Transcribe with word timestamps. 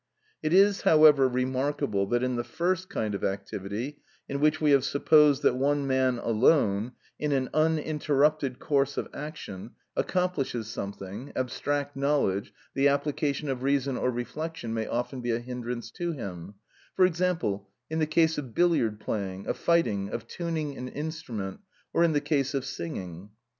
It 0.41 0.51
is, 0.51 0.81
however, 0.81 1.27
remarkable 1.29 2.07
that 2.07 2.23
in 2.23 2.35
the 2.35 2.43
first 2.43 2.89
kind 2.89 3.13
of 3.13 3.23
activity, 3.23 3.99
in 4.27 4.39
which 4.39 4.59
we 4.59 4.71
have 4.71 4.83
supposed 4.83 5.43
that 5.43 5.53
one 5.53 5.85
man 5.85 6.17
alone, 6.17 6.93
in 7.19 7.31
an 7.33 7.51
uninterrupted 7.53 8.57
course 8.57 8.97
of 8.97 9.07
action, 9.13 9.75
accomplishes 9.95 10.65
something, 10.65 11.31
abstract 11.35 11.95
knowledge, 11.95 12.51
the 12.73 12.87
application 12.87 13.47
of 13.47 13.61
reason 13.61 13.95
or 13.95 14.09
reflection, 14.09 14.73
may 14.73 14.87
often 14.87 15.21
be 15.21 15.29
a 15.29 15.39
hindrance 15.39 15.91
to 15.91 16.13
him; 16.13 16.55
for 16.95 17.05
example, 17.05 17.69
in 17.87 17.99
the 17.99 18.07
case 18.07 18.39
of 18.39 18.55
billiard 18.55 18.99
playing, 18.99 19.45
of 19.45 19.55
fighting, 19.55 20.09
of 20.09 20.27
tuning 20.27 20.75
an 20.77 20.87
instrument, 20.87 21.59
or 21.93 22.03
in 22.03 22.13
the 22.13 22.19
case 22.21 22.55
of 22.55 22.65
singing. 22.65 23.29